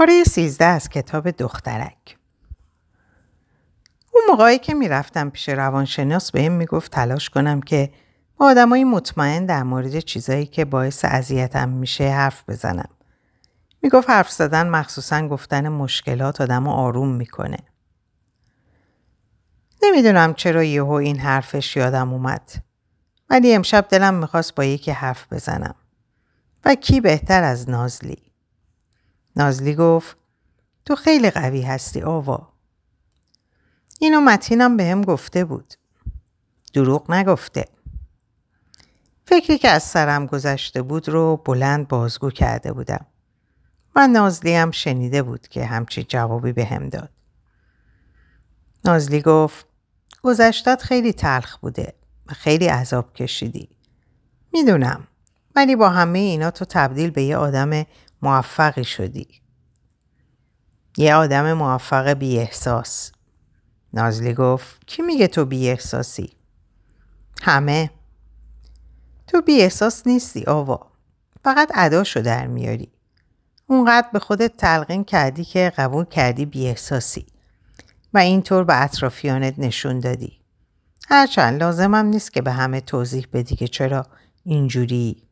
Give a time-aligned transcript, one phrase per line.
[0.00, 2.16] پاره سیزده از کتاب دخترک
[4.12, 7.92] اون موقعی که می‌رفتم پیش روانشناس بهم می‌گفت تلاش کنم که
[8.36, 12.88] با آدمای مطمئن در مورد چیزایی که باعث اذیتم میشه حرف بزنم.
[13.82, 17.58] می‌گفت حرف زدن مخصوصا گفتن مشکلات آدم آروم می‌کنه.
[19.82, 22.52] نمی‌دونم چرا یهو این حرفش یادم اومد.
[23.30, 25.74] ولی امشب دلم می‌خواست با یکی حرف بزنم.
[26.64, 28.29] و کی بهتر از نازلی؟
[29.40, 30.16] نازلی گفت
[30.84, 32.48] تو خیلی قوی هستی آوا.
[34.00, 35.74] اینو متینم به هم گفته بود.
[36.72, 37.64] دروغ نگفته.
[39.26, 43.06] فکری که از سرم گذشته بود رو بلند بازگو کرده بودم.
[43.96, 47.10] و نازلی هم شنیده بود که همچی جوابی به هم داد.
[48.84, 49.66] نازلی گفت
[50.22, 51.94] گذشتت خیلی تلخ بوده
[52.26, 53.68] و خیلی عذاب کشیدی.
[54.52, 55.06] می‌دونم
[55.56, 57.86] ولی با همه اینا تو تبدیل به یه آدم
[58.22, 59.26] موفقی شدی.
[60.96, 63.12] یه آدم موفق بی احساس.
[63.92, 66.32] نازلی گفت کی میگه تو بی احساسی؟
[67.42, 67.90] همه
[69.26, 70.90] تو بی احساس نیستی آوا
[71.44, 72.92] فقط اداشو در میاری
[73.66, 77.26] اونقدر به خودت تلقین کردی که قبول کردی بی احساسی
[78.14, 80.40] و اینطور به اطرافیانت نشون دادی
[81.08, 84.06] هرچند لازمم نیست که به همه توضیح بدی که چرا
[84.44, 85.22] اینجوری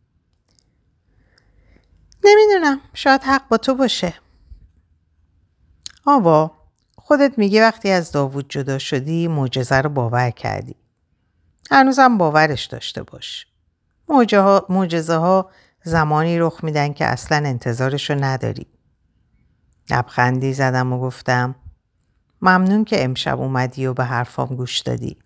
[2.28, 4.14] نمی‌دونم شاید حق با تو باشه
[6.06, 6.50] آوا
[6.96, 10.76] خودت میگی وقتی از داوود جدا شدی معجزه رو باور کردی.
[11.70, 13.46] هنوزم باورش داشته باش.
[14.68, 15.50] معجزه ها
[15.82, 18.66] زمانی رخ میدن که اصلا انتظارشو نداری.
[19.90, 21.54] لبخندی زدم و گفتم
[22.42, 25.16] ممنون که امشب اومدی و به حرفام گوش دادی.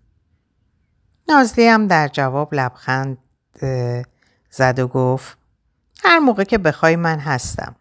[1.29, 3.17] نازلی هم در جواب لبخند
[4.49, 5.37] زد و گفت
[6.03, 7.75] هر موقع که بخوای من هستم.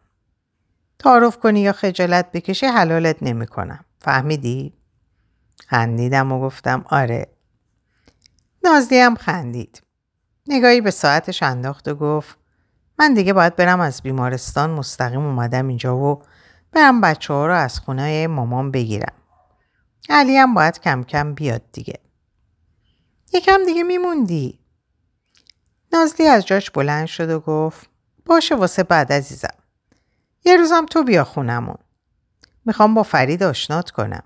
[0.99, 3.85] تعارف کنی یا خجالت بکشی حلالت نمی‌کنم.
[3.99, 4.73] فهمیدی؟
[5.67, 7.29] خندیدم و گفتم آره.
[8.65, 9.83] نازلی هم خندید.
[10.47, 12.39] نگاهی به ساعتش انداخت و گفت
[12.99, 16.23] من دیگه باید برم از بیمارستان مستقیم اومدم اینجا و
[16.73, 19.15] برم بچه ها رو از خونه مامان بگیرم.
[20.09, 21.99] علی هم باید کم کم بیاد دیگه.
[23.33, 24.59] یکم دیگه میموندی.
[25.93, 27.92] نازلی از جاش بلند شد و گفت
[28.27, 29.55] باشه واسه بعد عزیزم.
[30.45, 31.79] یه روزم تو بیا خونمون.
[32.65, 34.23] می‌خوام با فرید آشنات کنم.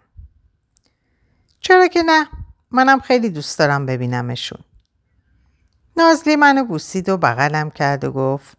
[1.60, 2.28] چرا که نه؟
[2.70, 4.60] منم خیلی دوست دارم ببینمشون.
[5.96, 8.56] نازلی منو بوسید و بغلم کرد و گفت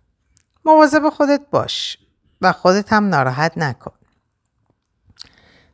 [0.65, 1.97] مواظب خودت باش
[2.41, 3.93] و خودت هم ناراحت نکن.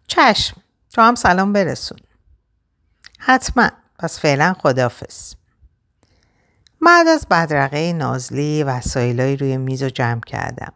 [0.07, 1.99] چشم تو هم سلام برسون.
[3.19, 3.69] حتما
[3.99, 5.33] پس فعلا خدافز.
[6.85, 10.73] بعد از بدرقه نازلی وسایلایی روی میز رو جمع کردم.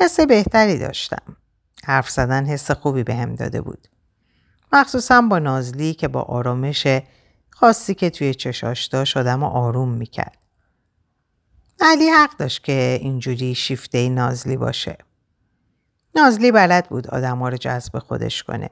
[0.00, 1.36] حس بهتری داشتم.
[1.84, 3.88] حرف زدن حس خوبی به هم داده بود.
[4.72, 6.86] مخصوصا با نازلی که با آرامش
[7.50, 10.38] خاصی که توی چشاش داشت آدم آروم می‌کرد.
[11.80, 14.98] علی حق داشت که اینجوری شیفته نازلی باشه.
[16.14, 18.70] نازلی بلد بود آدم رو جذب خودش کنه.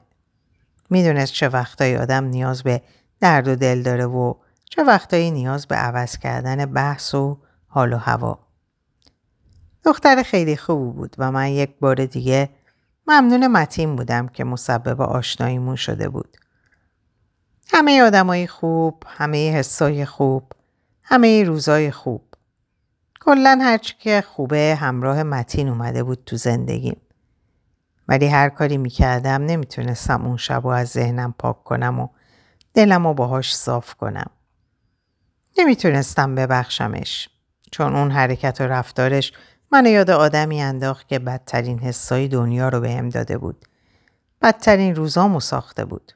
[0.89, 2.81] می‌دونست چه وقتایی آدم نیاز به
[3.19, 4.33] درد و دل داره و
[4.69, 7.37] چه وقتایی نیاز به عوض کردن بحث و
[7.67, 8.39] حال و هوا.
[9.85, 12.49] دختر خیلی خوب بود و من یک بار دیگه
[13.07, 16.37] ممنون متین بودم که مسبب آشناییمون شده بود.
[17.73, 20.51] همه آدمای خوب، همه حسای خوب،
[21.03, 22.23] همه روزای خوب.
[23.21, 27.01] کلا هرچی که خوبه همراه متین اومده بود تو زندگیم.
[28.07, 32.07] ولی هر کاری می‌کردم نمی‌تونستم اون شب از ذهنم پاک کنم و
[32.73, 34.31] دلم رو باهاش صاف کنم.
[35.59, 37.29] نمی‌تونستم ببخشمش
[37.71, 39.33] چون اون حرکت و رفتارش
[39.71, 43.65] من یاد آدمی انداخت که بدترین حسای دنیا رو بهم داده بود.
[44.41, 46.13] بدترین روزامو ساخته بود.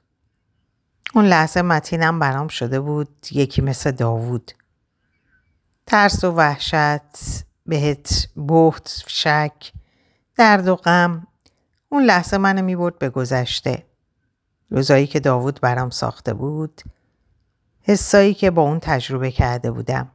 [1.15, 4.51] اون لحظه متینم برام شده بود یکی مثل داوود.
[5.85, 9.71] ترس و وحشت، بهت بهت، شک،
[10.35, 11.27] درد و غم
[11.89, 13.85] اون لحظه منو می‌برد به گذشته.
[14.69, 16.81] روزایی که داوود برام ساخته بود،
[17.83, 20.07] حسایی که با اون تجربه کرده بودم.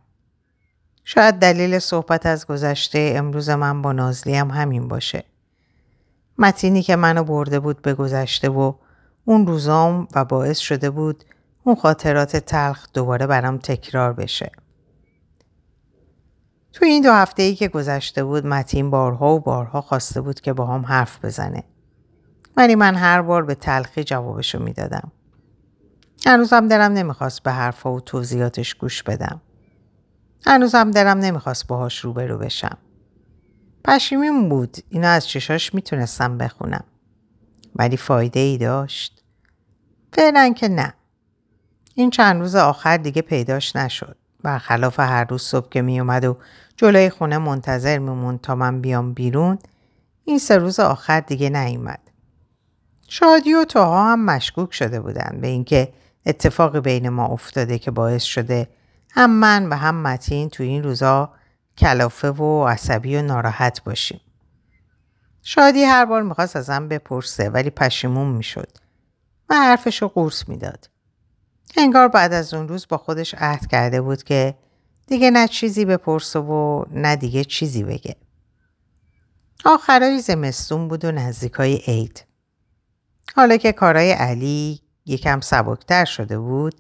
[1.05, 5.25] شاید دلیل صحبت از گذشته امروز من با نازلی هم همین باشه.
[6.39, 8.73] متینی که منو برده بود به گذشته و
[9.25, 11.25] اون روزام و باعث شده بود
[11.65, 14.53] اون خاطرات تلخ دوباره برام تکرار بشه.
[16.73, 20.53] تو این دو هفته ای که گذشته بود متین بارها و بارها خواسته بود که
[20.53, 21.65] با هم حرف بزنه.
[22.57, 25.13] ولی من هر بار به تلخی جوابشو می‌دادم.
[26.27, 29.41] هنوزم دلم نمی‌خواست به حرفها و توضیحاتش گوش بدم.
[30.47, 32.79] هنوزم دلم نمی‌خواست باهاش روبرو بشم.
[33.85, 34.77] پشیمون بود.
[34.89, 36.85] اینا از چشاش می‌تونستم بخونم.
[37.77, 39.25] ولی فایده ای داشت.
[40.13, 40.95] فعلا که نه.
[41.95, 44.17] این چند روز آخر دیگه پیداش نشد.
[44.43, 46.37] برخلاف هر روز صبح که میومد و
[46.77, 49.59] جلوی خونه منتظر میمون تا من بیام بیرون
[50.25, 52.01] این سه روز آخر دیگه نیومد.
[53.09, 55.39] شادی و توها هم مشکوک شده بودن.
[55.41, 55.93] به اینکه
[56.27, 58.69] اتفاقی بین ما افتاده که باعث شده
[59.11, 61.33] هم من و هم متین تو این روزا
[61.79, 64.21] کلافه و عصبی و ناراحت باشیم.
[65.43, 68.79] شادی هر بار می‌خواست ازم بپرسه ولی پشیمون می‌شد
[69.49, 70.91] و حرفش رو قورس می‌داد.
[71.77, 74.55] انگار بعد از اون روز با خودش عهد کرده بود که
[75.07, 78.17] دیگه نه چیزی بپرسه و نه دیگه چیزی بگه.
[79.65, 82.25] آخرای زمستون بود و نزدیکای عید.
[83.37, 86.75] حالا که کارای علی یکم سبکتر شده بود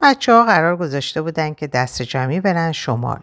[0.00, 3.20] بچه ها قرار گذاشته بودن که دست جمعی برن شمال.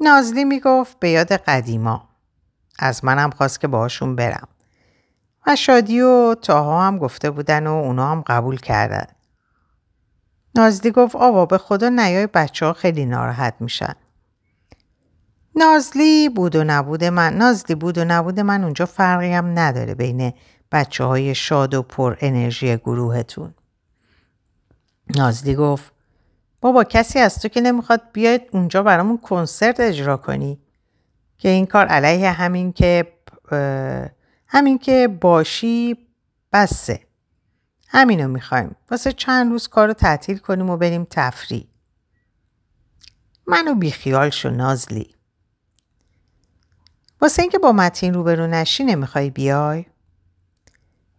[0.00, 2.08] نازلی می‌گفت به یاد قدیما.
[2.78, 4.48] از منم خواست که باهاشون برم.
[5.46, 9.06] و شادی و تاها هم گفته بودن و اونا هم قبول کردن.
[10.54, 13.94] نازلی گفت آوا به خدا نیای بچه ها خیلی ناراحت میشن.
[15.56, 20.32] نازلی بود و نبود من نازلی بود و نبود من اونجا فرقی هم نداره بین
[20.74, 23.54] بچه های شاد و پر انرژی گروهتون.
[25.16, 25.92] نازلی گفت
[26.60, 30.60] بابا کسی از تو که نمی‌خواد بیاید اونجا برامون کنسرت اجرا کنی؟
[31.38, 33.12] که این کار علیه همین که
[34.46, 35.96] همین که باشی
[36.52, 37.00] بسه.
[37.88, 38.76] همینو می‌خوایم.
[38.90, 41.66] واسه چند روز کار رو تعطیل کنیم و بریم تفریح.
[43.46, 45.14] منو بیخیال شو نازلی.
[47.20, 49.86] واسه اینکه با متین روبرو نشی نمی‌خوای بیای؟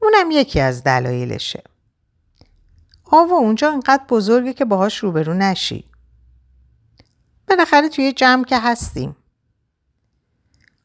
[0.05, 1.63] اونم یکی از دلایلشه
[3.05, 5.85] آوا اونجا انقدر بزرگه که باهاش روبرو نشی.
[7.47, 9.15] بالاخره توی جمع که هستیم.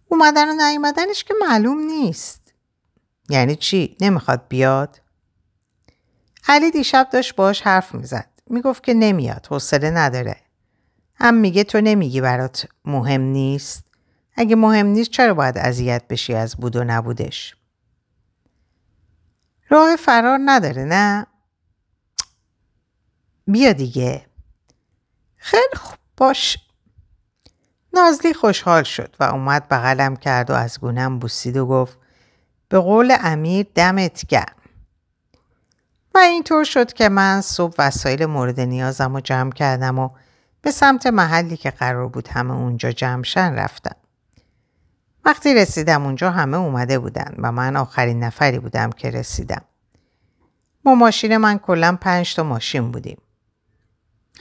[0.09, 2.53] اومدن و نیومدنش که معلوم نیست.
[3.29, 5.01] یعنی چی؟ نمی‌خواد بیاد؟
[6.49, 8.31] علی دیشب داشت باهاش حرف می‌زد.
[8.47, 9.47] می‌گفت که نمیاد.
[9.51, 10.37] حوصله نداره.
[11.15, 13.85] هم میگه تو نمیگی برات مهم نیست.
[14.37, 17.57] اگه مهم نیست چرا باید اذیت بشی از بود و نبودش؟
[19.71, 21.27] راه فرار نداره نه؟
[23.47, 24.27] بیا دیگه
[25.37, 26.59] خیلی خوب باش
[27.93, 31.99] نازلی خوشحال شد و اومد بغلم کرد و از گونم بوسید و گفت
[32.69, 34.55] به قول امیر دمت گرم
[36.15, 40.11] و اینطور شد که من صبح وسایل مورد نیازم رو جمع کردم و
[40.63, 43.97] به سمت محلی که قرار بود همه اونجا جمعشن رفتم.
[45.25, 49.63] وقتی رسیدم اونجا همه اومده بودن و من آخرین نفری بودم که رسیدم.
[50.85, 53.19] با ماشین من کلا پنج تا ماشین بودیم.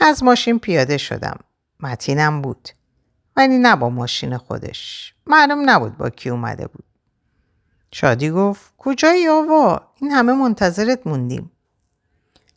[0.00, 1.36] از ماشین پیاده شدم.
[1.80, 2.68] متینم بود.
[3.36, 5.14] ولی نه با ماشین خودش.
[5.26, 6.84] معلوم نبود با کی اومده بود.
[7.92, 11.50] شادی گفت کجایی آوا؟ این همه منتظرت موندیم.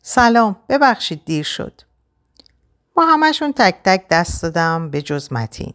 [0.02, 1.80] سلام ببخشید دیر شد.
[2.94, 5.74] با همشون تک تک دست دادم به جز متین.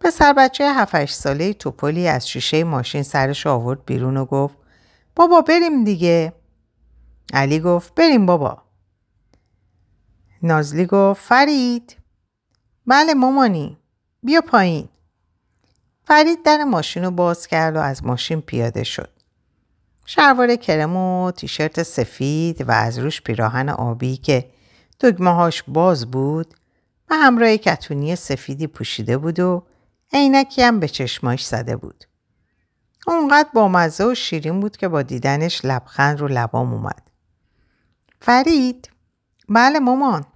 [0.00, 4.54] پسر بچه هفتش ساله توپلی از شیشه ماشین سرش آورد بیرون و گفت
[5.16, 6.32] بابا بریم دیگه.
[7.32, 8.62] علی گفت بریم بابا.
[10.42, 11.96] نازلی گفت فرید
[12.86, 13.78] بله مامانی
[14.22, 14.88] بیا پایین
[16.04, 19.10] فرید در ماشین رو باز کرد و از ماشین پیاده شد
[20.06, 24.50] شلوار کرم و تیشرت سفید و از روش پیراهن آبی که
[25.00, 26.54] دگمه باز بود
[27.10, 29.62] و همراه کتونی سفیدی پوشیده بود و
[30.12, 32.04] عینکی هم به چشماش زده بود.
[33.06, 37.10] اونقدر بامزه و شیرین بود که با دیدنش لبخند رو لبام اومد.
[38.20, 38.90] فرید
[39.48, 40.26] بله مامان.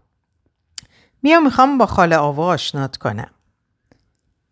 [1.23, 3.31] بیا می‌خوام با خاله آوا آشنات کنم.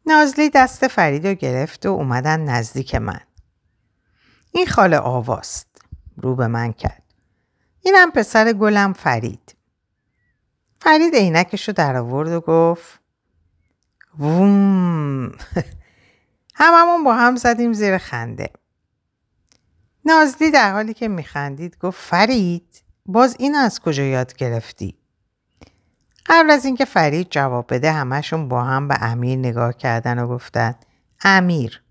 [0.07, 3.21] نازلی دست فرید رو گرفت و اومدن نزدیک من.
[4.53, 5.69] این خاله آواست
[6.17, 7.03] رو به من کرد.
[7.81, 9.57] اینم پسر گلم فرید.
[10.81, 12.98] فرید عینکش رو در آورد و گفت
[14.19, 15.33] ووم.
[16.55, 18.51] هممون با هم زدیم زیر خنده.
[20.05, 24.99] نازلی در حالی که میخندید گفت فرید باز این از کجا یاد گرفتی؟
[26.27, 30.75] قبل از اینکه فرید جواب بده همشون با هم به امیر نگاه کردن و گفتن
[31.25, 31.83] امیر.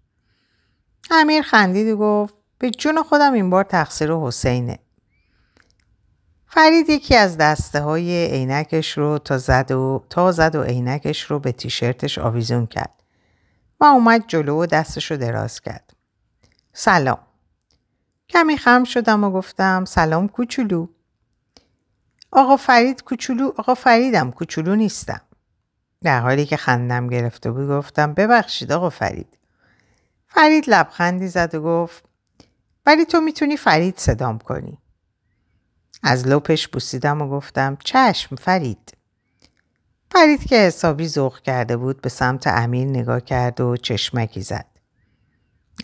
[1.12, 4.79] امیر خندید و گفت به جون خودم این بار تقصیر حسینه.
[6.58, 11.40] فرید یکی از دسته های عینکش رو تا زد و تا زد و عینکش رو
[11.40, 13.04] به تیشرتش آویزون کرد.
[13.80, 15.94] و اومد جلو و دستش رو دراز کرد.
[16.74, 17.20] سلام.
[18.30, 20.88] کمی خم شدم و گفتم سلام کوچولو.
[22.32, 25.22] آقا فرید کوچولو آقا فریدم کوچولو نیستم.
[26.04, 29.38] در حالی که خندم گرفته بود گفتم ببخشید آقا فرید.
[30.28, 32.04] فرید لبخندی زد و گفت
[32.86, 34.78] ولی تو می‌تونی فرید صدام کنی.
[36.04, 38.98] از لپش بوسیدم و گفتم چشم فرید.
[40.12, 44.66] فرید که حسابی ذوق کرده بود به سمت امیر نگاه کرد و چشمکی زد.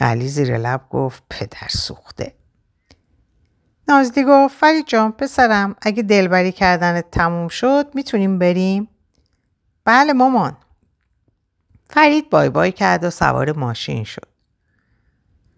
[0.02, 2.36] علی زیر لب گفت پدر سوخته.
[3.88, 8.88] نازلی گفت فرید جان پسرم اگه دلبری کردنت تموم شد می‌تونیم بریم؟
[9.86, 10.58] بله مامان.
[11.90, 14.28] فرید بای بای کرد و سوار ماشین شد.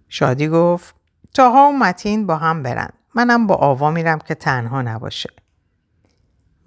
[0.10, 0.96] شادی گفت
[1.34, 2.90] تاها و متین با هم برن.
[3.16, 5.30] منم با آوا میرم که تنها نباشه.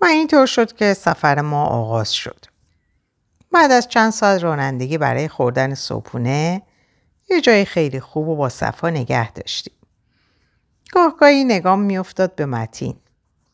[0.00, 2.44] و اینطور شد که سفر ما آغاز شد.
[3.52, 6.62] بعد از چند ساعت رانندگی برای خوردن صبحونه
[7.30, 9.72] یه جای خیلی خوب و با صفا نگه داشتیم.
[10.92, 12.96] گاهگاهی نگام میافتاد به متین.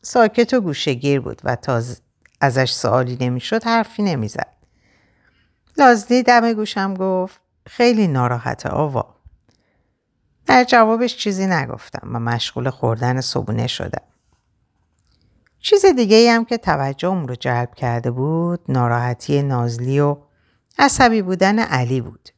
[0.01, 1.81] ساکت و گوشگیر بود و تا
[2.41, 4.55] ازش سوالی نمی‌شد حرفی نمی‌زد.
[5.77, 9.14] لازدی دم گوشم گفت خیلی ناراحت آوا.
[10.45, 14.03] در جوابش چیزی نگفتم و مشغول خوردن صبونه شدم.
[15.59, 20.17] چیز دیگه هم که توجهم رو جلب کرده بود ناراحتی نازلی و
[20.77, 22.29] عصبی بودن علی بود.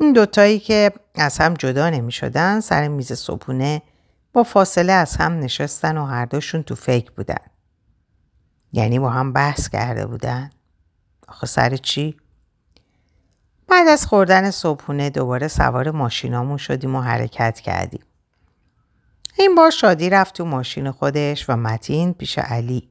[0.00, 3.82] این دوتایی که از هم جدا نمی شدن سر میز صبحونه
[4.32, 7.44] با فاصله از هم نشستن و هر دوشون تو فکر بودن.
[8.72, 10.50] یعنی با هم بحث کرده بودن.
[11.28, 12.16] آخه سر چی؟
[13.68, 18.04] بعد از خوردن صبحونه دوباره سوار ماشینامون شدیم و حرکت کردیم.
[19.38, 22.88] این بار شادی رفت تو ماشین خودش و متین پیش علی.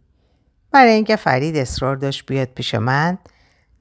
[0.71, 3.17] برای اینکه فرید اصرار داشت بیاد پیش من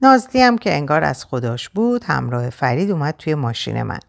[0.01, 3.99] نازلی هم که انگار از خداش بود همراه فرید اومد توی ماشین من.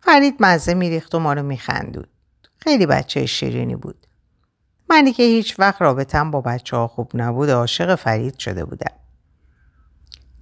[0.00, 2.08] فرید مزه میریخت و ما رو میخندود.
[2.56, 4.06] خیلی بچه شیرینی بود.
[4.90, 8.99] منی که هیچ وقت رابطم با بچه ها خوب نبود عاشق فرید شده بودم.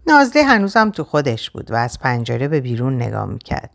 [0.08, 3.70] نازلی هنوزم تو خودش بود و از پنجره به بیرون نگاه می‌کرد.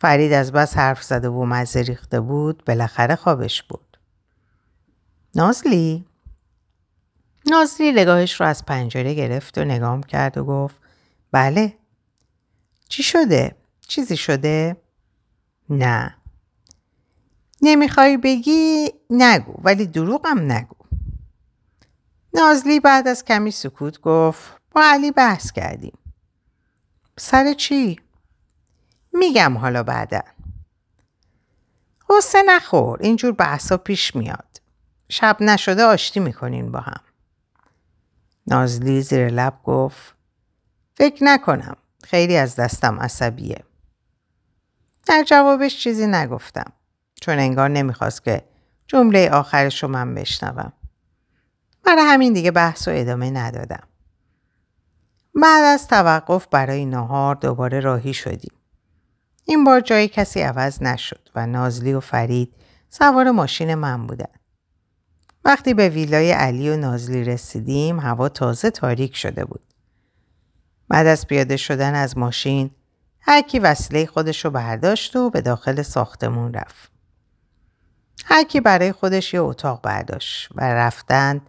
[0.00, 3.98] فرید از بس حرف زده و مزه ریخته بود بالاخره خوابش بود.
[5.34, 6.06] نازلی؟
[7.46, 10.76] نازلی نگاهش رو از پنجره گرفت و نگام کرد و گفت
[11.32, 11.78] بله.
[12.88, 13.56] چی شده؟
[13.88, 14.76] چیزی شده؟
[15.70, 16.14] نه.
[17.62, 20.76] نمی‌خوای بگی نگو ولی دروغم نگو.
[22.34, 25.98] نازلی بعد از کمی سکوت گفت علی بحث کردیم.
[27.18, 28.00] سر چی؟
[29.12, 30.20] میگم حالا بعدا.
[32.08, 34.60] غصه نخور اینجور بحثا پیش میاد.
[35.08, 37.00] شب نشده آشتی می‌کنین با هم.
[38.46, 40.14] نازلی زیر لب گفت
[40.94, 43.64] فکر نکنم خیلی از دستم عصبیه.
[45.06, 46.72] در جوابش چیزی نگفتم
[47.20, 48.44] چون انگار نمی‌خواست که
[48.86, 50.72] جمله آخرش رو من بشنوم.
[51.84, 53.88] برای همین دیگه بحث و ادامه ندادم.
[55.34, 58.52] بعد از توقف برای نهار دوباره راهی شدیم.
[59.44, 62.54] این بار جای کسی عوض نشد و نازلی و فرید
[62.88, 64.32] سوار ماشین من بودن.
[65.44, 69.64] وقتی به ویلای علی و نازلی رسیدیم هوا تازه تاریک شده بود.
[70.88, 72.70] بعد از پیاده شدن از ماشین
[73.20, 76.90] هر کی وسیله خودش رو برداشت و به داخل ساختمون رفت.
[78.24, 81.40] هر کی برای خودش یه اتاق برداشت و رفتن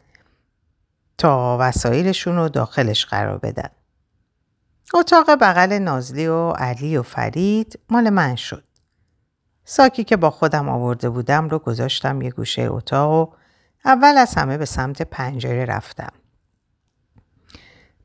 [1.20, 3.70] تا وسایلشون رو داخلش قرار بدن.
[4.94, 8.64] اتاق بغل نازلی و علی و فرید مال من شد.
[9.66, 13.34] ساکی که با خودم آورده بودم رو گذاشتم یه گوشه اتاق و
[13.86, 16.12] اول از همه به سمت پنجره رفتم.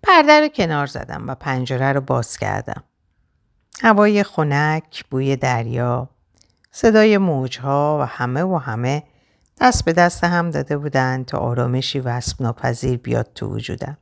[0.02, 2.84] پرده رو کنار زدم و پنجره رو باز کردم.
[3.82, 6.08] هوای خنک، بوی دریا،
[6.70, 9.02] صدای موجها و همه و همه
[9.60, 13.96] دست به دست هم داده بودند تا آرامشی وصف ناپذیر بیاد تو وجودم.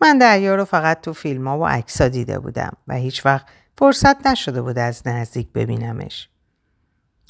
[0.00, 3.46] من دریا رو فقط تو فیلم ها و عکس دیده بودم و هیچ وقت
[3.78, 6.28] فرصت نشده بود از نزدیک ببینمش.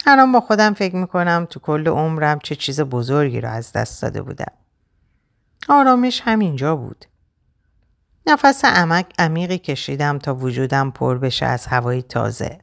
[0.07, 4.23] الان با خودم فکر می‌کنم تو کل عمرم چه چیز بزرگی رو از دست داده
[4.23, 4.53] بودم.
[5.69, 7.05] آرامش همینجا بود.
[8.27, 12.59] نفس عمق عمیقی کشیدم تا وجودم پر بشه از هوای تازه.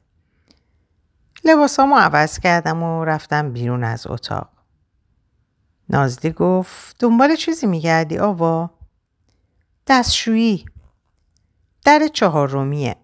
[1.45, 4.49] لباسامو عوض کردم و رفتم بیرون از اتاق.
[5.89, 8.69] نازلی گفت دنبال چیزی میگردی آوا؟
[9.87, 10.65] دستشویی.
[11.85, 12.95] در چهارمیه.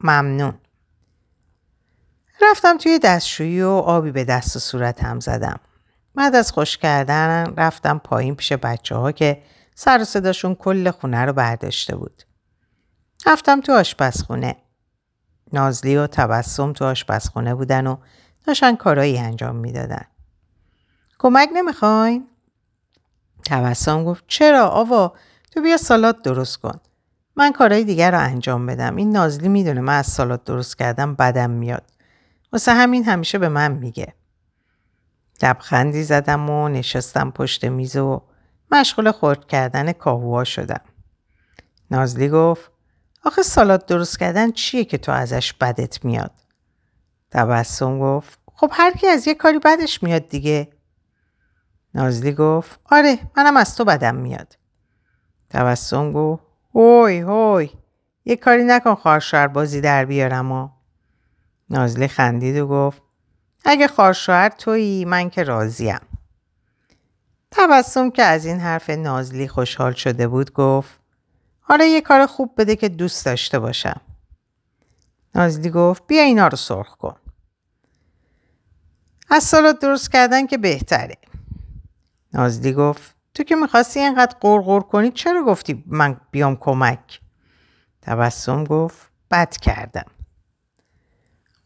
[0.00, 0.54] ممنون.
[2.42, 5.60] رفتم توی دستشویی و آبی به دست و صورت هم زدم.
[6.14, 9.42] بعد از خوش کردن رفتم پایین پیش بچه ها که
[9.74, 12.22] سر و صداشون کل خونه رو برداشته بود.
[13.26, 14.56] رفتم تو آشپزخونه.
[15.54, 17.96] نازلی و تبسم تو آشپزخونه بودن و
[18.46, 20.04] داشتن کارایی انجام می‌دادن.
[21.18, 22.26] کمک نمی‌خواین؟
[23.46, 25.12] تبسم گفت چرا آوا؟
[25.52, 26.78] تو بیا سالات درست کن.
[27.36, 28.96] من کارهای دیگر رو انجام بدم.
[28.96, 31.82] این نازلی می‌دونه من از سالات درست کردم بدم میاد.
[32.52, 34.14] واسه همین همیشه به من میگه.
[35.42, 38.22] لبخندی زدم و نشستم پشت میز و
[38.72, 40.80] مشغول خورد کردن کاهوها شدم.
[41.90, 42.70] نازلی گفت
[43.24, 46.30] آخه سالات درست کردن چیه که تو ازش بدت میاد؟
[47.30, 50.68] تبسم گفت خب هر کی از یه کاری بدش میاد دیگه.
[51.94, 54.58] نازلی گفت آره منم از تو بدم میاد.
[55.50, 56.42] تبسم گفت
[56.74, 57.70] هوی هوی
[58.24, 60.68] یه کاری نکن خواهر بازی در بیارم و.
[61.70, 63.02] نازلی خندید و گفت
[63.64, 66.00] اگه خواهر تویی من که راضیم.
[67.50, 71.03] تبسم که از این حرف نازلی خوشحال شده بود گفت
[71.66, 74.00] حالا یه کار خوب بده که دوست داشته باشم.
[75.34, 77.16] نازلی گفت بیا اینا رو سرخ کن.
[79.30, 81.18] از سالات درست کردن که بهتره.
[82.32, 87.20] نازلی گفت تو که می‌خواستی اینقدر قرقر کنی چرا گفتی من بیام کمک؟
[88.02, 90.06] تبسم گفت بد کردم.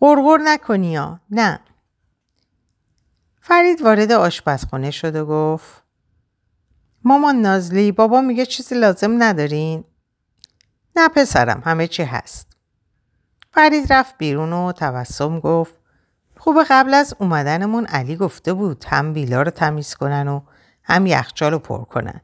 [0.01, 1.61] قرقر نکنی یا نه.
[3.41, 5.83] فرید وارد آشپزخانه شد و گفت
[7.05, 9.85] مامان نازلی بابا میگه چیزی لازم ندارین؟
[10.99, 12.57] نه پسرم همه چی هست.
[13.53, 15.75] فرید رفت بیرون و تبسم گفت
[16.39, 20.41] خوب قبل از اومدنمون علی گفته بود هم ویلا رو تمیز کنن و
[20.83, 22.21] هم یخچال رو پر کنن.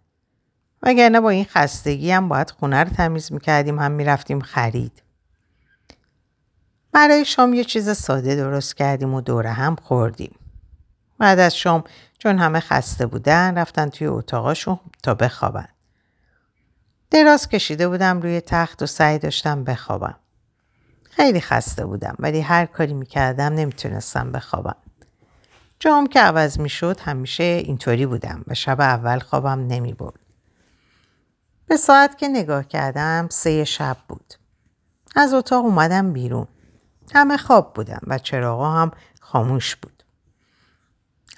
[0.82, 5.02] وگرنه با این خستگی هم باید خونه رو تمیز می‌کردیم هم می‌رفتیم خرید.
[6.92, 10.36] برای شام یه چیز ساده درست کردیم و دوره هم خوردیم.
[11.18, 11.84] بعد از شام
[12.18, 15.68] چون همه خسته بودن رفتن توی اتاقاشون تا بخوابن.
[17.14, 20.16] دراز کشیده بودم روی تخت و سعی داشتم بخوابم.
[21.10, 24.76] خیلی خسته بودم ولی هر کاری می‌کردم نمی‌تونستم بخوابم.
[25.80, 30.18] جام که عوض می‌شد همیشه اینطوری بودم و شب اول خوابم نمی‌برد.
[31.66, 34.34] به ساعت که نگاه کردم سه شب بود.
[35.16, 36.46] از اتاق اومدم بیرون.
[37.14, 38.90] همه خواب بودم و چراغا هم
[39.20, 40.04] خاموش بود.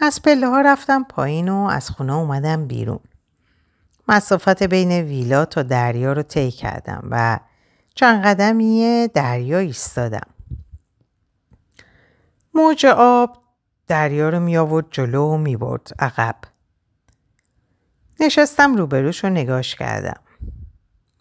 [0.00, 3.00] از پله ها رفتم پایین و از خونه اومدم بیرون.
[4.08, 7.40] مسافت بین ویلا تا دریا رو طی کردم و
[7.94, 10.26] چند قدمی دریا ایستادم.
[12.54, 13.42] موج آب
[13.86, 16.36] دریا رو می آورد جلو و می برد عقب.
[18.20, 20.20] نشستم روبروش رو نگاش کردم.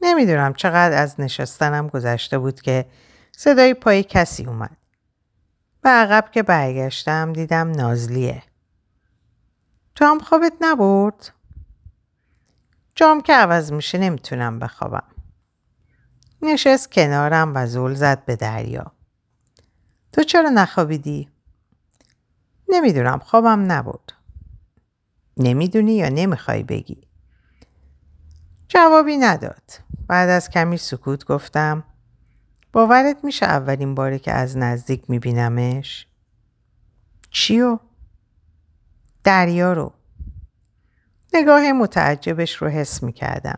[0.01, 2.85] نمی‌دونم چقدر از نشستنم گذشته بود که
[3.31, 4.77] صدای پای کسی اومد.
[5.81, 8.43] به عقب که برگشتم دیدم نازلیه.
[9.95, 11.31] تو هم خوابت نبرد؟
[12.95, 15.03] جام که عوض میشه نمی‌تونم بخوابم.
[16.41, 18.91] نشست کنارم و زول زد به دریا.
[20.11, 21.29] تو چرا نخوابیدی؟
[22.69, 24.11] نمی‌دونم خوابم نبود.
[25.37, 27.07] نمی‌دونی یا نمی‌خوای بگی؟
[28.67, 29.71] جوابی نداد.
[30.07, 31.83] بعد از کمی سکوت گفتم
[32.73, 36.07] باورت میشه اولین باره که از نزدیک میبینمش؟
[37.29, 37.79] چیو؟
[39.23, 39.93] دریا رو.
[41.35, 43.57] نگاه متعجبش رو حس می کردم.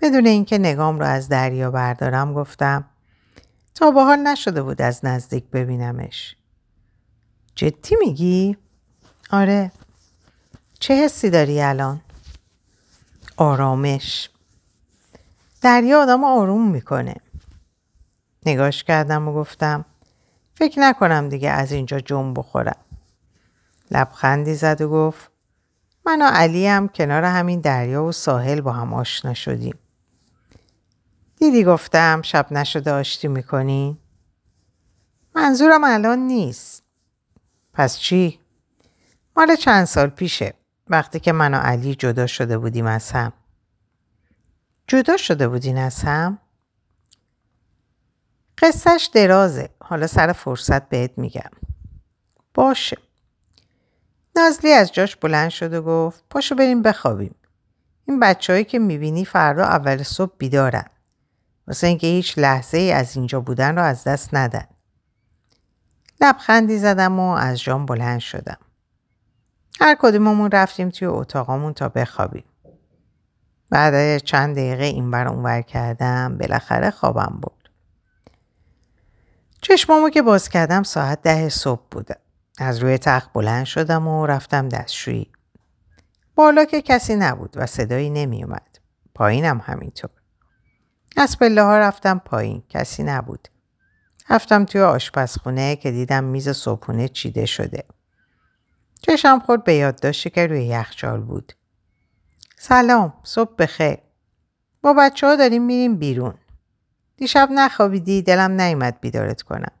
[0.00, 2.84] بدون اینکه نگام رو از دریا بردارم گفتم
[3.74, 6.36] تا به حال نشده بود از نزدیک ببینمش.
[7.54, 8.56] جدی میگی؟
[9.30, 9.72] آره.
[10.80, 12.00] چه حسی داری الان؟
[13.36, 14.30] آرامش.
[15.62, 17.14] دریا آدم آروم می‌کنه.
[18.46, 19.84] نگاش کردم و گفتم
[20.54, 22.78] فکر نکنم دیگه از اینجا جنب بخورم.
[23.90, 25.35] لبخندی زد و گفت
[26.06, 29.78] من و علی هم کنار همین دریا و ساحل با هم آشنا شدیم.
[31.36, 33.98] دیدی گفتم شب نشده آشتی می‌کنی؟
[35.34, 36.82] منظورم الان نیست.
[37.72, 38.40] پس چی؟
[39.36, 40.54] مال چند سال پیشه
[40.88, 43.32] وقتی که من و علی جدا شده بودیم از هم.
[44.86, 46.38] جدا شده بودین از هم؟
[48.58, 49.70] قصهش درازه.
[49.80, 51.50] حالا سر فرصت بهت میگم.
[52.54, 52.96] باشه.
[54.36, 57.34] نازلی از جاش بلند شد و گفت پاشو بریم بخوابیم.
[58.04, 60.84] این بچههایی که می‌بینی فردا اول صبح بیدارن.
[61.66, 64.66] واسه اینکه هیچ لحظه ای از اینجا بودن رو از دست ندن.
[66.20, 68.58] لبخندی زدم و از جام بلند شدم.
[69.80, 72.44] هر کدوممون رفتیم توی اتاقامون تا بخوابیم.
[73.70, 77.70] بعد چند دقیقه این بر اونور کردم بالاخره خوابم بود.
[79.60, 82.16] چشمامو که باز کردم ساعت ده صبح بوده.
[82.58, 85.32] از روی تخت بلند شدم و رفتم دستشویی.
[86.34, 88.78] بالا که کسی نبود و صدایی نمی اومد.
[89.14, 90.10] پایینم همینطور.
[91.16, 92.62] از پله ها رفتم پایین.
[92.68, 93.48] کسی نبود.
[94.30, 97.84] رفتم توی آشپزخونه که دیدم میز صبحونه چیده شده.
[99.02, 101.52] چشم خورد به یادداشتی که روی یخچال بود.
[102.58, 103.98] سلام صبح بخیر
[104.82, 106.34] با بچه ها داریم میریم بیرون
[107.16, 109.72] دیشب نخوابیدی دلم نیومد بیدارت کنم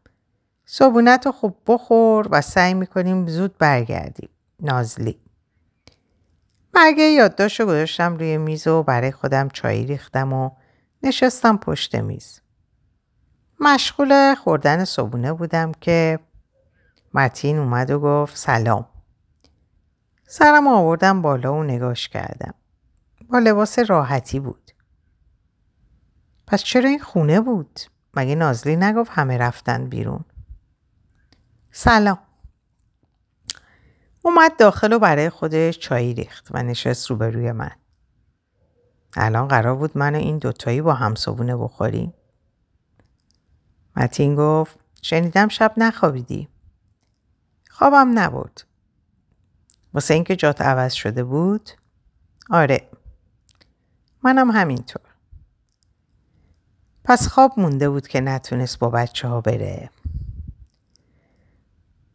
[0.66, 4.28] صبونت رو خوب بخور و سعی می‌کنیم زود برگردیم.
[4.60, 5.18] نازلی.
[6.72, 10.50] برگه یادداشت رو گذاشتم روی میز و برای خودم چایی ریختم و
[11.02, 12.40] نشستم پشت میز.
[13.60, 16.18] مشغول خوردن صبونه بودم که
[17.14, 18.88] متین اومد و گفت سلام.
[20.26, 22.54] سرم آوردم بالا و نگاش کردم.
[23.30, 24.70] با لباس راحتی بود.
[26.46, 27.80] پس چرا این خونه بود؟
[28.14, 30.24] مگه نازلی نگفت همه رفتن بیرون؟
[31.78, 32.18] سلام.
[34.22, 37.70] اومد داخل و برای خودش چایی ریخت و نشست روبروی من.
[39.16, 42.14] الان قرار بود من و این دوتایی با هم صبونه بخوریم.
[43.96, 46.48] متین گفت شنیدم شب نخوابیدی.
[47.70, 48.60] خوابم نبود
[49.94, 51.70] واسه اینکه جات عوض شده بود؟
[52.50, 52.88] آره.
[54.22, 55.02] منم همینطور.
[57.04, 59.90] پس خواب مونده بود که نتونست با بچه ها بره.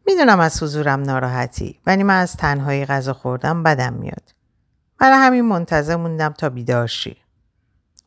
[0.07, 4.33] می‌دونم از حضورم ناراحتی ولی من از تنهایی غذا خوردم بدم میاد.
[4.97, 7.17] برای همین منتظر موندم تا بیدار شی.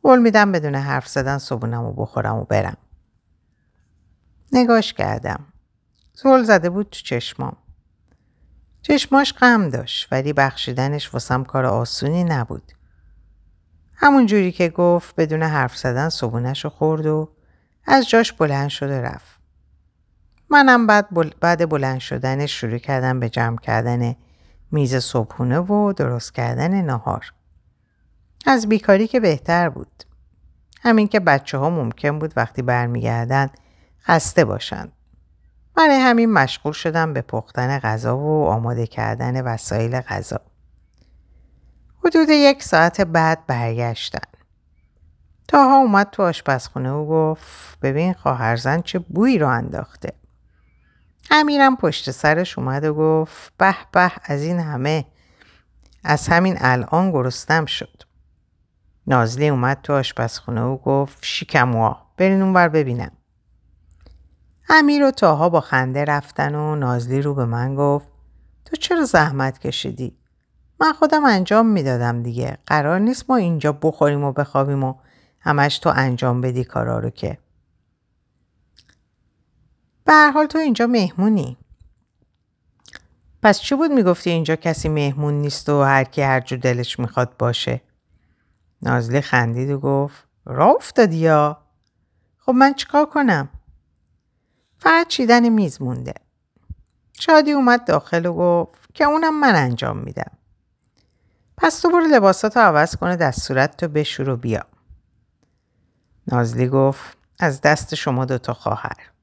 [0.02, 2.76] قول میدم بدون حرف زدن صبونم و بخورم و برم.
[4.52, 5.40] نگاش کردم.
[6.14, 7.56] زل زده بود تو چشمام.
[8.82, 12.72] چشماش غم داشت ولی بخشیدنش واسم کار آسونی نبود.
[13.94, 17.28] همون جوری که گفت بدون حرف زدن صبونش رو خورد و
[17.86, 19.40] از جاش بلند شد و رفت.
[20.54, 21.08] منم بعد,
[21.40, 24.16] بعد بلند شدنش شروع کردم به جمع کردن
[24.72, 27.32] میز صبحونه و درست کردن نهار.
[28.46, 30.04] از بیکاری که بهتر بود.
[30.82, 33.50] همین که بچه ها ممکن بود وقتی برمیگردن
[34.02, 34.92] خسته باشند.
[35.76, 40.40] برای همین مشغول شدم به پختن غذا و آماده کردن وسایل غذا.
[42.04, 44.28] حدود یک ساعت بعد برگشتن.
[45.48, 50.23] تاها اومد تو آشپزخونه و گفت ببین خواهرزن چه بویی رو انداخته.
[51.30, 55.04] امیرم پشت سرش اومد و گفت به به از این همه.
[56.04, 58.02] از همین الان گرستم شد.
[59.06, 63.10] نازلی اومد تو آشپزخونه و گفت شیکموا برین اونور ببینم.
[64.68, 68.08] امیر و تاها با خنده رفتن و نازلی رو به من گفت
[68.64, 70.16] تو چرا زحمت کشیدی؟
[70.80, 72.58] من خودم انجام می‌دادم دیگه.
[72.66, 74.94] قرار نیست ما اینجا بخوریم و بخوابیم و
[75.40, 77.38] همش تو انجام بدی کارا رو که.
[80.04, 81.56] به حال تو اینجا مهمونی.
[83.42, 87.36] پس چی بود می‌گفتی اینجا کسی مهمون نیست و هر کی هر جو دلش می‌خواد
[87.36, 87.80] باشه؟
[88.82, 91.58] نازلی خندید و گفت را افتادی یا؟
[92.38, 93.48] خب من چیکار کنم؟
[94.78, 96.14] فقط چیدن میز مونده.
[97.12, 100.30] شادی اومد داخل و گفت که اونم من انجام میدم.
[101.56, 104.66] پس تو برو لباساتو عوض کنه دستورت تو بشور و بیا.
[106.26, 109.13] نازلی گفت از دست شما دوتا خواهر.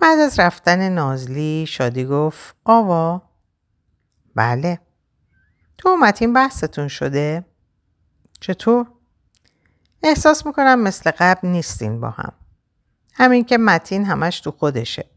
[0.00, 3.22] بعد از رفتن نازلی شادی گفت آوا.
[4.34, 4.80] بله.
[5.78, 7.44] تو متین بحثتون شده؟
[8.40, 8.86] چطور؟
[10.02, 12.32] احساس می‌کنم مثل قبل نیستین با هم.
[13.14, 15.10] همین که متین همش تو خودشه.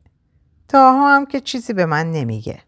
[0.68, 2.64] تاها هم که چیزی به من نمیگه.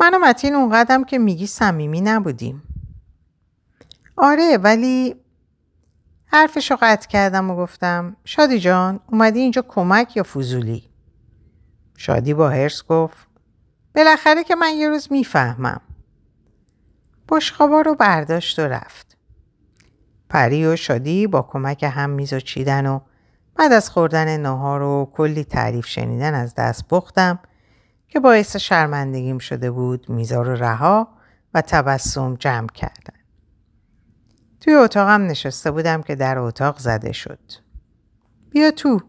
[0.00, 2.62] من و متین اونقدرم که میگی صمیمی نبودیم.
[4.16, 5.21] آره ولی
[6.32, 10.90] حرفش رو قطع کردم و گفتم شادی جان اومدی اینجا کمک یا فضولی؟
[11.96, 13.26] شادی با هرس گفت
[13.94, 15.80] بالاخره که من یه روز می‌فهمم.
[17.28, 19.16] بشخابا رو برداشت و رفت.
[20.28, 23.00] پری و شادی با کمک هم میز و چیدن و
[23.54, 27.38] بعد از خوردن نهار و کلی تعریف شنیدن از دست بختم
[28.08, 31.08] که باعث شرمندگیم شده بود میزا رو رها
[31.54, 33.21] و تبسم جمع کردن.
[34.62, 37.38] توی اتاقم نشسته بودم که در اتاق زده شد.
[38.50, 39.00] بیا تو.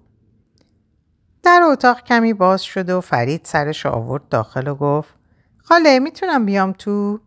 [1.43, 5.15] در اتاق کمی باز شد و فرید سرش آورد داخل و گفت
[5.57, 7.19] خاله می‌تونم بیام تو؟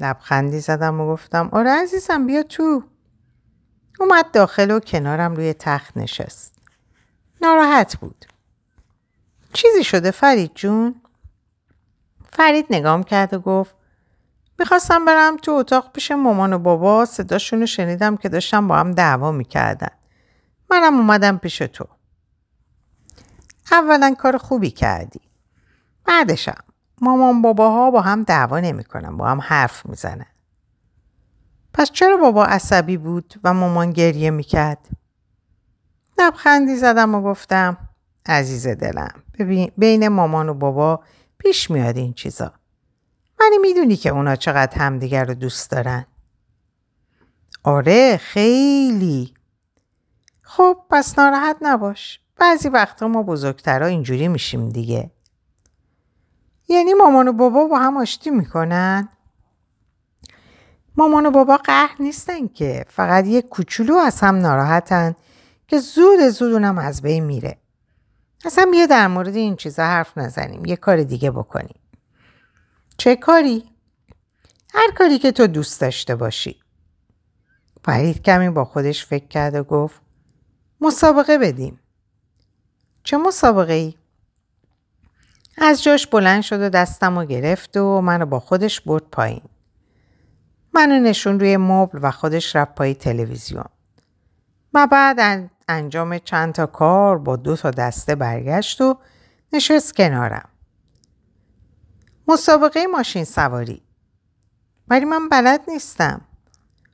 [0.00, 2.82] لبخندی زدم و گفتم آره عزیزم بیا تو.
[4.00, 6.54] اومد داخل و کنارم روی تخت نشست.
[7.42, 8.24] ناراحت بود.
[9.52, 10.94] چیزی شده فرید جون؟
[12.32, 13.74] فرید نگام کرد و گفت
[14.58, 18.92] می‌خواستم برم تو اتاق پیش مامان و بابا صداشون رو شنیدم که داشتم با هم
[18.92, 19.90] دعوا می‌کردن.
[20.70, 21.84] منم اومدم پیش تو.
[23.72, 25.20] اولا کار خوبی کردی.
[26.04, 26.64] بعدشم
[27.00, 30.26] مامان باباها با هم دعوا نمی‌کنن با هم حرف می‌زنن.
[31.72, 34.88] پس چرا بابا عصبی بود و مامان گریه می‌کرد؟
[36.18, 37.76] لبخندی زدم و گفتم
[38.26, 41.00] عزیز دلم ببین بین مامان و بابا
[41.38, 42.52] پیش میاد این چیزا.
[43.40, 46.06] ولی می‌دونی که اونا چقدر همدیگر رو دوست دارن.
[47.62, 49.34] آره خیلی.
[50.42, 52.20] خب پس ناراحت نباش.
[52.36, 55.10] بعضی وقتا ما بزرگترها اینجوری میشیم دیگه.
[56.68, 59.08] یعنی مامان و بابا با هم آشتی می‌کنن.
[60.96, 62.84] مامان و بابا قهر نیستن که.
[62.88, 65.14] فقط یه کوچولو از هم ناراحتن
[65.68, 67.58] که زود زود اونم از بین میره.
[68.44, 70.64] اصلا بیا در مورد این چیزا حرف نزنیم.
[70.64, 71.80] یه کار دیگه بکنیم.
[72.96, 73.70] چه کاری؟
[74.74, 76.60] هر کاری که تو دوست داشته باشی
[77.84, 80.00] فرید کمی با خودش فکر کرد و گفت
[80.80, 81.80] مسابقه بدیم
[83.04, 83.94] چه مسابقه ای؟
[85.58, 89.42] از جاش بلند شد و دستم و گرفت و منو با خودش برد پایین.
[90.74, 93.64] منو نشون روی مبل و خودش رفت پای تلویزیون.
[94.74, 98.98] و بعد انجام چند تا کار با دو تا دسته برگشت و
[99.52, 100.48] نشست کنارم.
[102.28, 103.82] مسابقه ماشین سواری.
[104.88, 106.20] ولی من بلد نیستم.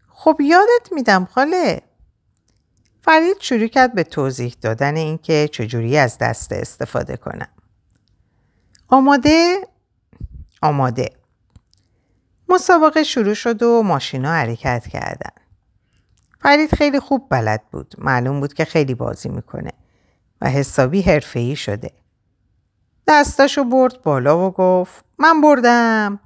[0.09, 1.83] خب یادت میدم خاله.
[3.03, 7.49] فرید شروع کرد به توضیح دادن اینکه چجوری از دسته استفاده کنم.
[8.89, 9.69] آماده؟
[10.63, 11.17] آماده.
[12.49, 15.31] مسابقه شروع شد و ماشینا حرکت کردن.
[16.41, 17.95] فرید خیلی خوب بلد بود.
[17.99, 19.73] معلوم بود که خیلی بازی می‌کنه
[20.41, 21.91] و حسابی حرفه‌ای شده.
[23.11, 26.21] دستاشو برد بالا و گفت من بردم.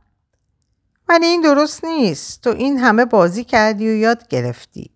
[1.08, 2.40] ولی این درست نیست.
[2.40, 4.90] تو این همه بازی کردی و یاد گرفتی.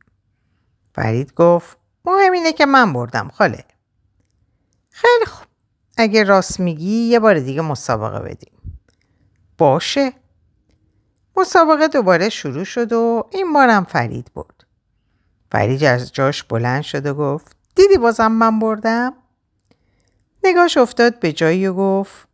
[0.94, 3.64] فرید گفت مهم اینه که من بردم خاله.
[4.90, 5.46] خیلی خوب.
[5.96, 8.83] اگه راست میگی یه بار دیگه مسابقه بدیم.
[9.59, 10.12] باشه.
[11.37, 14.64] مسابقه دوباره شروع شد و این بارم فرید برد.
[15.51, 19.14] فرید از جاش بلند شد و گفت دیدی بازم من بردم؟
[20.44, 22.29] نگاش افتاد به جایی و گفت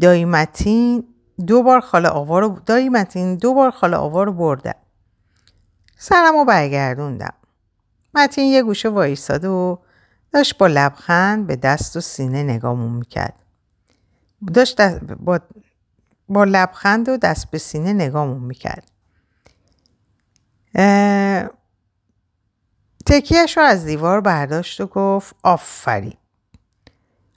[0.00, 1.04] دایی متین
[1.46, 4.74] دو بار خاله آوار دایی متین دو بار خاله آوار رو بردم.
[5.98, 7.34] سرم رو برگردوندم.
[8.14, 9.78] متین یه گوشه وایستاد و
[10.32, 13.42] داشت با لبخند به دست و سینه نگامون می‌کرد.
[14.54, 15.40] داشت با,
[16.28, 18.90] با لبخند و دست به سینه نگامون می‌کرد.
[23.06, 26.16] تکیهش رو از دیوار برداشت و گفت آفرین.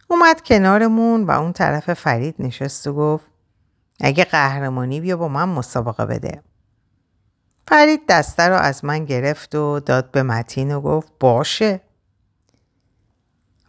[0.08, 3.26] اومد کنارمون و اون طرف فرید نشست و گفت
[4.00, 6.41] اگه قهرمانی بیا با من مسابقه بده.
[7.67, 11.82] فرید دسته رو از من گرفت و داد به متین و گفت باشه.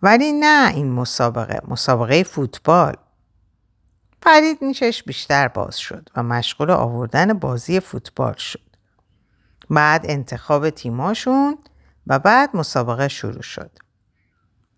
[0.02, 2.96] ولی نه این مسابقه مسابقه فوتبال
[4.22, 8.60] فرید نیشش بیشتر باز شد و مشغول آوردن بازی فوتبال شد
[9.70, 11.58] بعد انتخاب تیماشون
[12.06, 13.70] و بعد مسابقه شروع شد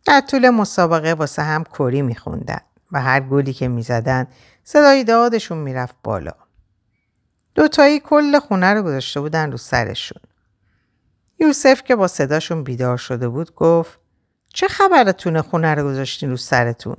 [0.05, 2.61] در طول مسابقه واسه هم کری میخوندن
[2.93, 4.27] و هر گلی که می‌زدن
[4.65, 6.33] صدای دادشون می‌رفت بالا
[7.55, 10.23] دوتایی کل خونه رو گذاشته بودن رو سرشون
[11.39, 14.01] یوسف که با صداشون بیدار شده بود گفت
[14.55, 16.97] چه خبرتونه خونه رو گذاشتین رو سرتون؟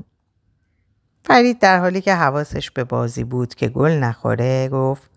[1.26, 5.10] فرید در حالی که حواسش به بازی بود که گل نخوره گفت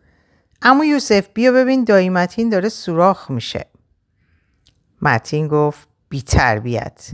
[0.63, 3.67] اما یوسف بیا ببین دایی متین داره سوراخ میشه.
[5.03, 7.11] متین گفت بی تربیت.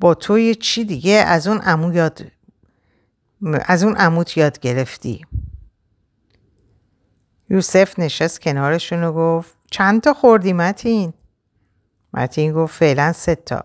[0.00, 2.32] با توی چی دیگه از اون امو یاد
[3.66, 5.26] از اون عموت یاد گرفتی.
[7.50, 11.12] یوسف نشست کنارشون و گفت چند تا خوردی متین؟
[12.14, 13.64] متین گفت فعلا سه تا.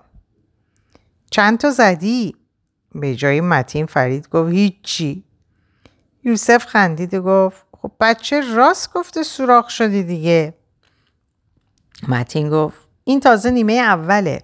[1.32, 2.36] چند تا زدی؟
[2.96, 5.24] به جای متین فرید گفت هیچی.
[6.24, 10.54] یوسف خندید و گفت خب بچه راست گفته سوراخ شدی دیگه.
[12.08, 14.44] متین گفت این تازه نیمه اوله.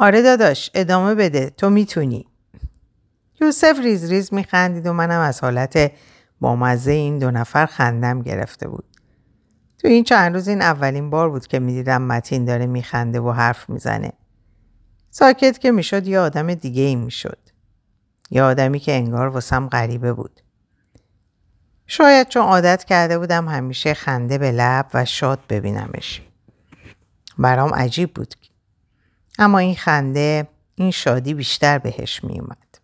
[0.00, 2.26] آره داداش ادامه بده تو می‌تونی.
[3.40, 5.92] یوسف ریز ریز میخندید و منم از حالت
[6.40, 8.84] بامزه این دو نفر خندم گرفته بود.
[9.78, 13.70] تو این چند روز این اولین بار بود که می‌دیدم متین داره میخنده و حرف
[13.70, 14.12] می‌زنه.
[15.10, 17.38] ساکت که می‌شد یه آدم دیگه ای می‌شد.
[18.30, 20.40] یه آدمی که انگار واسم غریبه بود.
[21.86, 26.22] شاید چون عادت کرده بودم همیشه خنده به لب و شاد ببینمش.
[27.38, 28.34] برام عجیب بود.
[29.38, 32.78] اما این خنده این شادی بیشتر بهش میومد.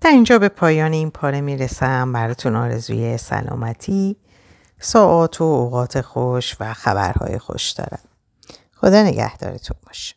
[0.00, 4.16] تا اینجا به پایان این پاره می‌رسم براتون آرزوی سلامتی
[4.80, 8.02] ساعات و اوقات خوش و خبرهای خوش دارم.
[8.72, 10.15] خدا نگهدارتون باشه.